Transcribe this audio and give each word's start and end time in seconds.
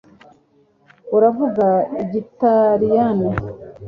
uravuga 1.15 1.67
igitaliyani 2.03 3.29